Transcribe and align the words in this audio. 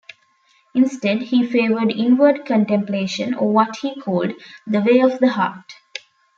Instead, 0.73 1.21
he 1.21 1.45
favoured 1.45 1.91
inward 1.91 2.43
contemplation, 2.47 3.35
or 3.35 3.53
what 3.53 3.75
he 3.83 4.01
called 4.01 4.31
"The 4.65 4.81
Way 4.81 4.99
of 5.01 5.19
the 5.19 5.29
Heart". 5.29 5.73